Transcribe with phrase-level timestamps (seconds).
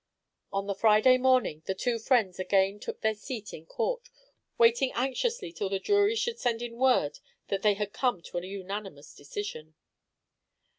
[0.51, 4.09] On the Friday morning the two friends again took their seat in court,
[4.57, 8.41] waiting anxiously till the jury should send in word that they had come to a
[8.41, 9.75] unanimous decision.